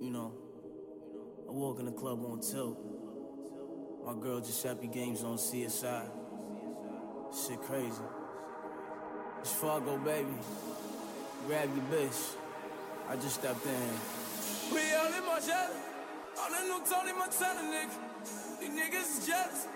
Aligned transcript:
You 0.00 0.10
know, 0.10 0.32
I 1.48 1.50
walk 1.50 1.80
in 1.80 1.86
the 1.86 1.92
club 1.92 2.24
on 2.24 2.40
tilt. 2.40 2.78
My 4.06 4.14
girl 4.14 4.40
Giuseppe 4.40 4.86
Games 4.86 5.24
on 5.24 5.36
CSI. 5.36 6.08
Shit 7.34 7.60
crazy. 7.62 8.02
It's 9.40 9.52
Fargo, 9.52 9.98
baby. 9.98 10.28
Grab 11.48 11.68
your 11.74 11.84
bitch. 11.86 12.36
I 13.08 13.16
just 13.16 13.40
stepped 13.40 13.66
in. 13.66 14.72
We 14.72 14.80
all 14.94 15.06
in 15.06 15.24
Margiela. 15.24 15.70
All 16.38 16.50
the 16.50 16.62
new 16.62 16.80
Tony 16.88 17.12
Montana 17.12 17.60
nigga. 17.62 18.60
These 18.60 18.70
niggas 18.70 19.18
is 19.18 19.26
jealous. 19.26 19.66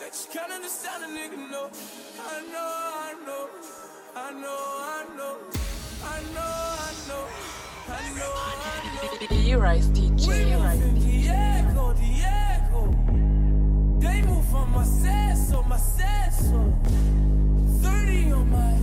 They 0.00 0.06
just 0.06 0.32
can't 0.32 0.50
understand 0.50 1.04
a 1.04 1.08
nigga, 1.08 1.50
no. 1.50 1.70
I 2.20 2.40
know, 2.52 2.72
I 3.04 3.14
know. 3.26 3.48
I 4.16 4.32
know, 4.32 4.48
I 4.48 5.04
know. 5.16 5.57
E-Rise 9.48 9.88
DJ. 9.88 10.26
Moving 10.26 10.52
Diego, 11.00 11.94
Diego. 11.94 12.94
They 13.98 14.20
move 14.20 14.54
my 14.72 14.84
my 15.66 15.78
seso. 15.78 16.70
30 17.80 18.32
on 18.32 18.50
my 18.50 18.76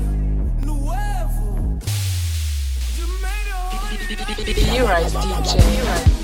nuevo. 0.65 1.79
You 2.97 3.05
made 3.21 3.51
hard. 3.51 3.93
E-Rise 4.73 5.13
DJ. 5.13 6.14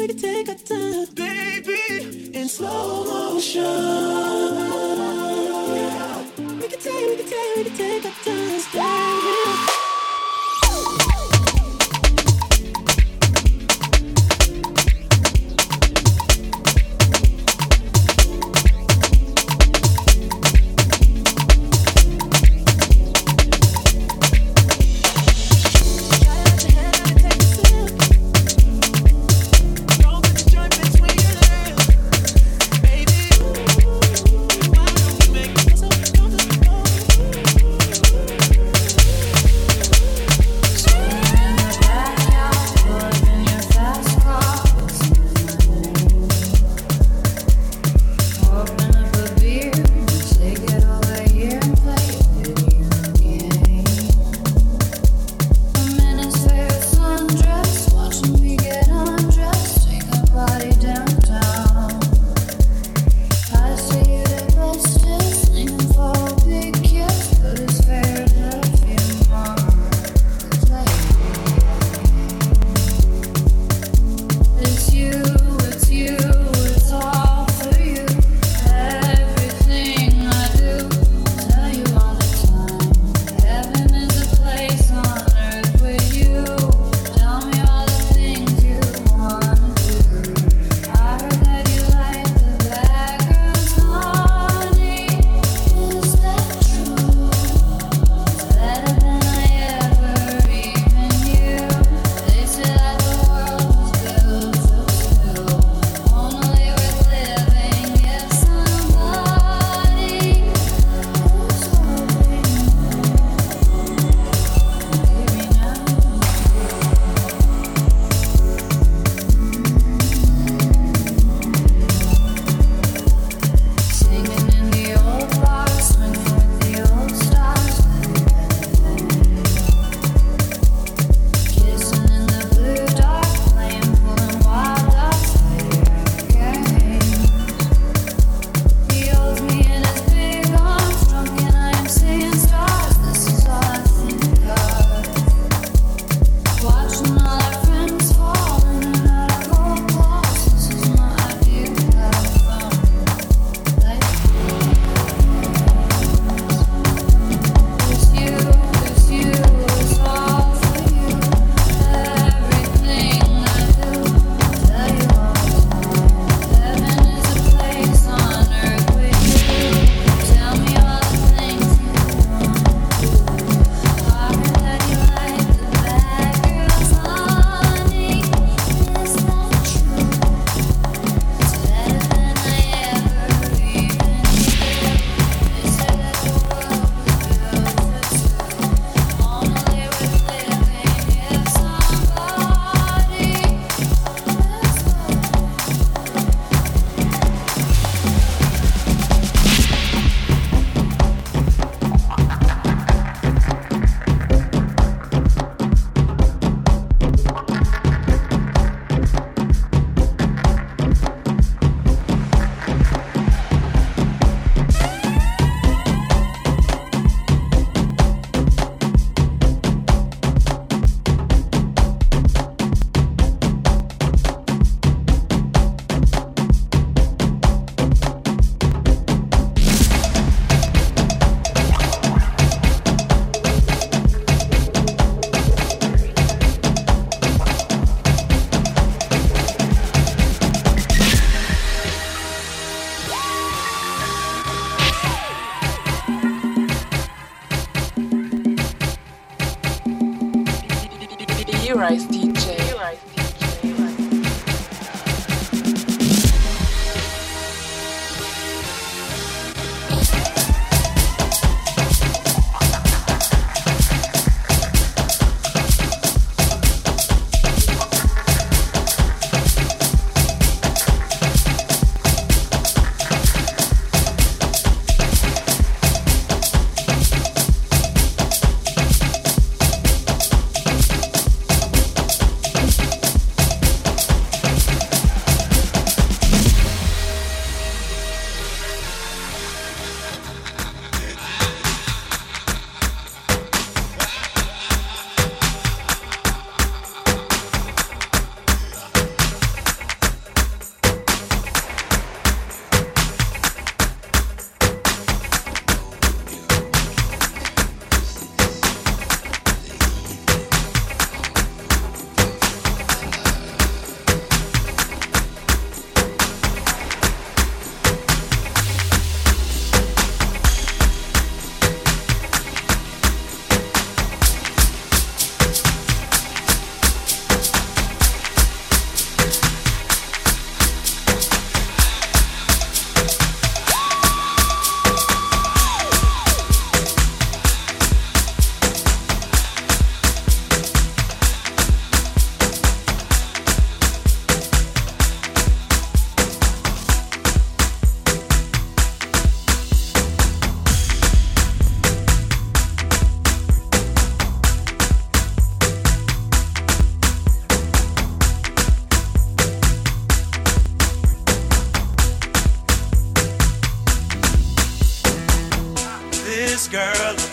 we 0.00 0.06
take 0.08 0.48
our 0.48 0.54
time, 0.54 1.06
baby, 1.14 2.30
in 2.32 2.48
slow 2.48 3.04
motion. 3.04 3.62
We 6.58 6.68
can 6.68 6.80
take, 6.80 7.08
we 7.08 7.16
can 7.16 7.26
take, 7.28 7.56
we 7.56 7.64
can 7.64 7.76
take 7.76 8.04
our 8.06 8.12
time. 8.24 8.39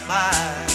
Girl 0.07 0.66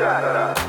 Sapeleme, 0.00 0.59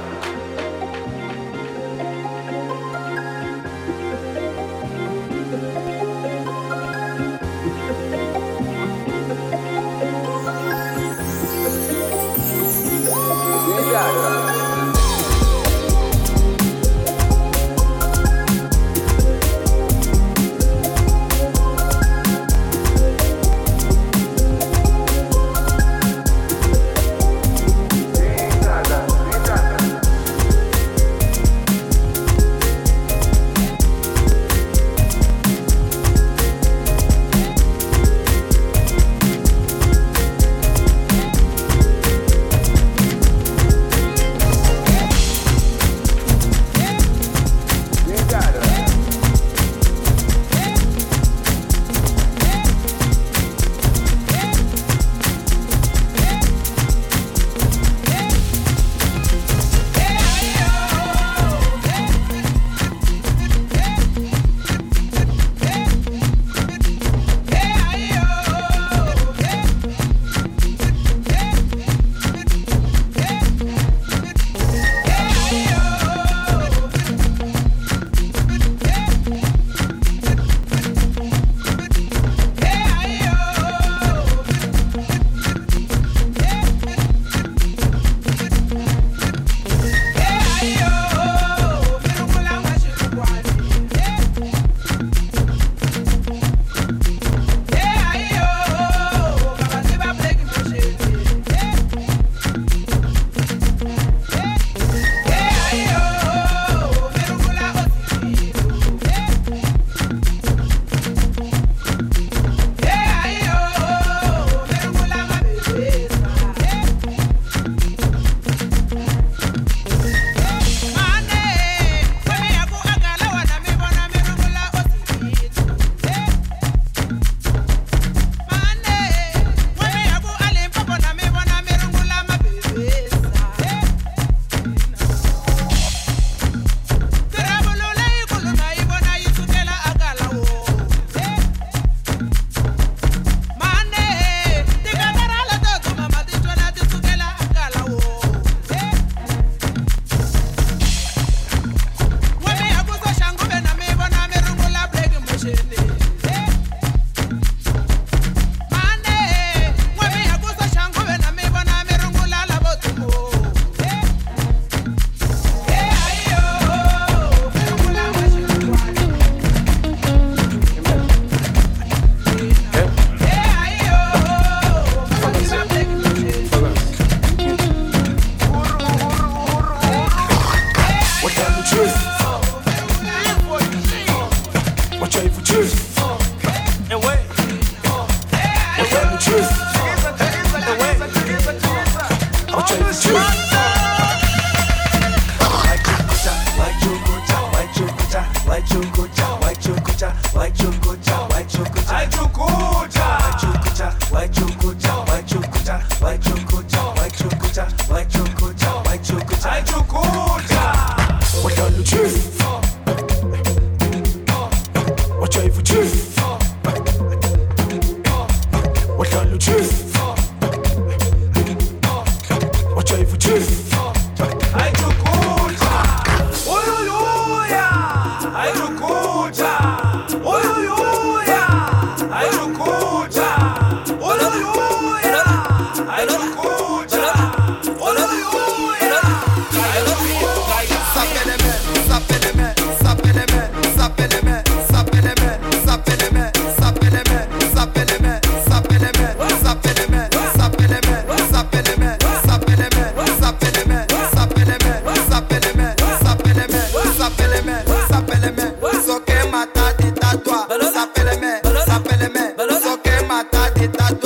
Ahorita 263.62 264.01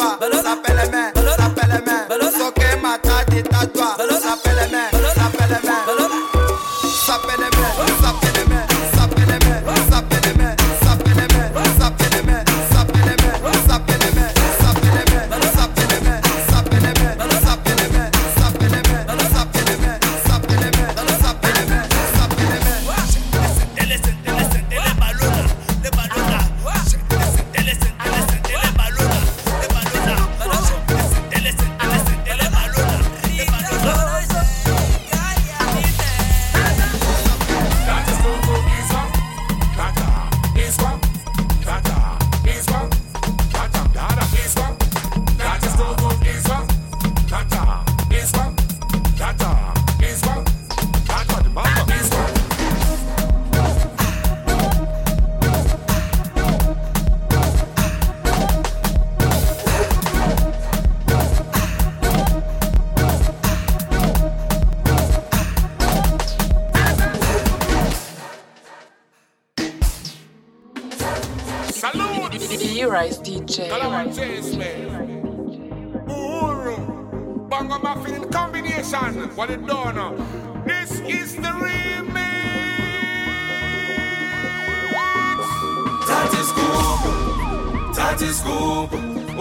tati 88.15 88.33
scoop, 88.33 88.91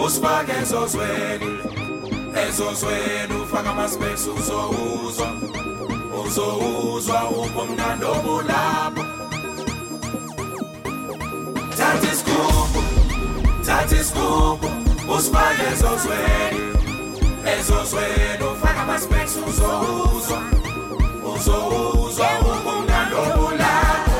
usifake 0.05 0.51
ezozweni. 0.61 1.59
Ezozweni 2.47 3.33
ufaka 3.43 3.69
amaspecs 3.69 4.27
uzouzwa 4.27 5.31
uzouzwa 6.25 7.29
ubumnandi 7.29 8.05
obulapho. 8.05 9.05
Tati 11.77 12.07
scoop, 12.17 12.69
tati 13.65 14.03
scoop, 14.03 14.63
usifake 15.17 15.63
ezozweni. 15.73 16.59
Ezozweni 17.59 18.43
ufaka 18.53 18.81
amaspecs 18.81 19.35
uzouzwa 19.47 20.41
uzouzwa 21.35 22.27
ubumnandi 22.39 23.15
obulapho. 23.15 24.15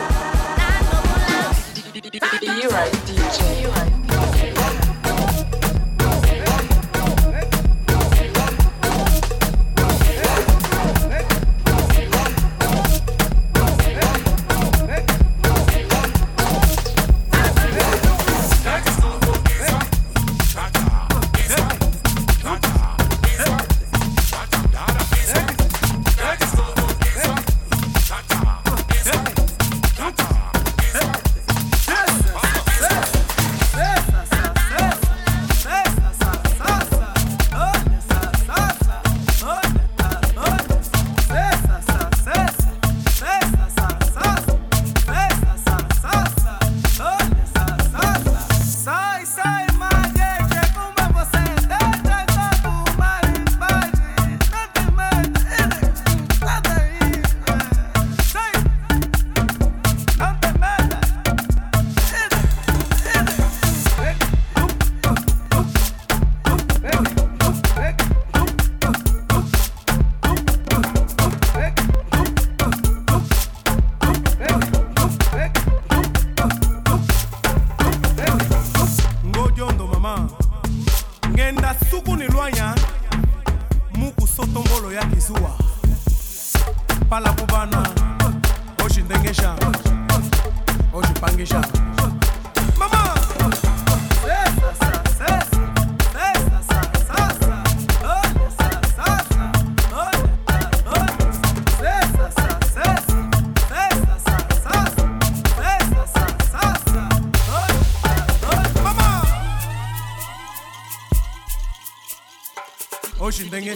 E-Rise 2.42 2.92
DJ. 2.92 2.95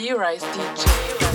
E-Rise 0.00 0.46
DJ. 0.54 1.29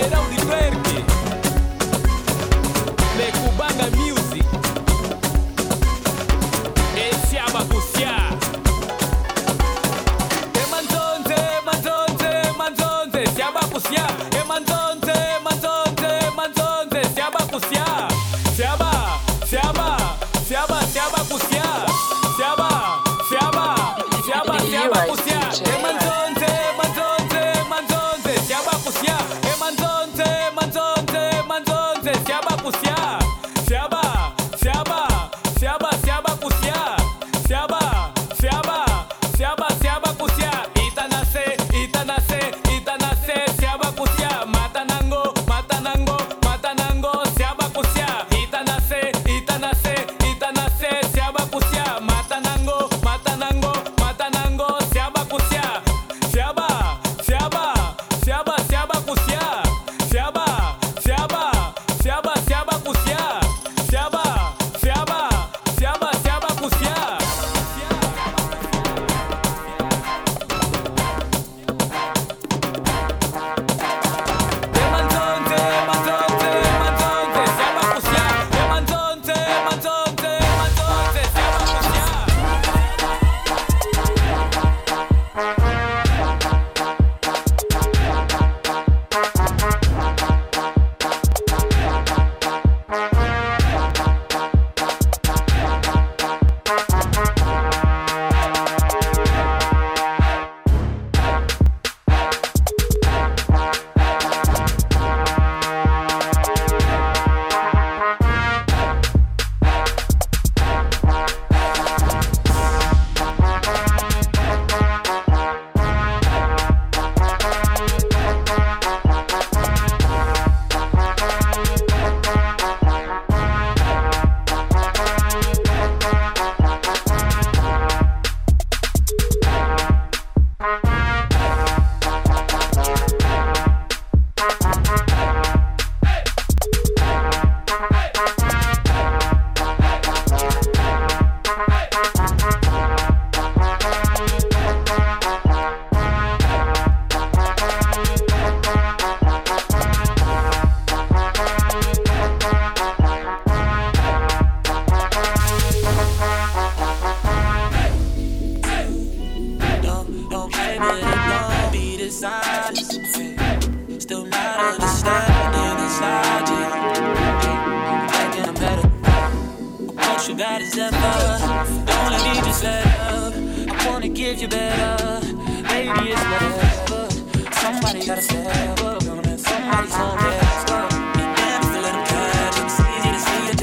É 0.00 0.08
de 0.08 0.30
diferente. 0.30 0.89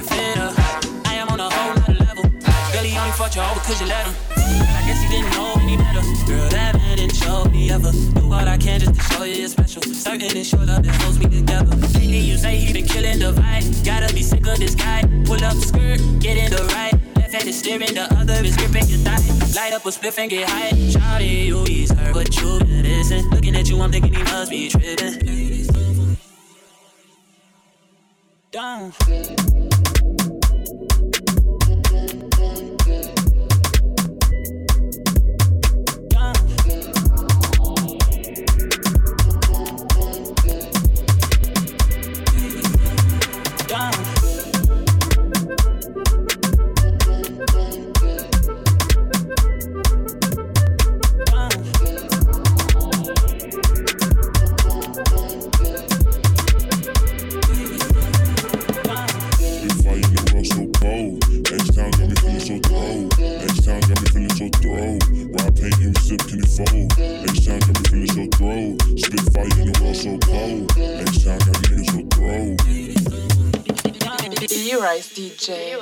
Fitter. 0.04 0.52
I 1.06 1.14
am 1.16 1.30
on 1.30 1.38
nother 1.38 1.94
level. 1.94 2.24
Girl, 2.24 2.84
only 3.00 3.14
fucked 3.16 3.36
you 3.36 3.42
over 3.42 3.62
you 3.80 3.88
let 3.88 4.06
him. 4.06 4.16
I 4.36 4.84
guess 4.86 5.02
he 5.02 5.08
didn't 5.08 5.32
know 5.32 5.54
any 5.62 5.78
better. 5.78 6.04
Girl, 6.28 6.50
that 6.50 6.76
didn't 6.96 7.16
show 7.16 7.46
me 7.46 7.72
ever. 7.72 7.92
Do 7.92 8.26
all 8.26 8.48
I 8.48 8.58
can 8.58 8.80
just 8.80 8.96
to 8.96 9.02
show 9.14 9.24
you 9.24 9.36
you're 9.36 9.48
special. 9.48 9.82
Certain 9.82 10.36
it's 10.36 10.50
short 10.50 10.70
up 10.70 10.84
that 10.84 10.96
holds 11.02 11.20
me 11.20 11.26
together. 11.26 11.76
Lately 11.96 12.20
you 12.20 12.38
say 12.38 12.58
he 12.58 12.74
been 12.74 12.86
killing 12.86 13.20
the 13.20 13.32
vibe. 13.32 13.86
Gotta 13.86 14.14
be 14.14 14.24
sick 14.24 14.46
of 14.48 14.58
this 14.60 14.76
guy. 14.76 15.04
Pull 15.26 15.44
up 15.44 15.56
skirt, 15.58 16.00
get 16.20 16.38
in 16.38 16.52
the 16.52 16.64
right. 16.74 16.97
Hand 17.32 17.48
is 17.48 17.60
steering, 17.60 17.94
the 17.94 18.08
other 18.16 18.34
is 18.46 18.56
gripping 18.56 18.88
your 18.88 19.00
thigh. 19.00 19.20
Light 19.54 19.74
up 19.74 19.86
a 19.86 19.90
spliff 19.90 20.18
and 20.18 20.30
get 20.30 20.50
high. 20.50 20.72
Shawty, 20.72 21.48
you 21.48 21.96
hurt, 21.96 22.14
but 22.14 22.36
you 22.38 22.60
listen. 22.82 23.30
Looking 23.30 23.56
at 23.56 23.70
you, 23.70 23.82
I'm 23.82 23.92
thinking 23.92 24.14
he 24.14 24.24
must 24.24 24.50
be 24.50 24.70
tripping. 24.70 26.18
Down. 28.52 28.94
E-Rise 74.78 75.10
DJ. 75.16 75.74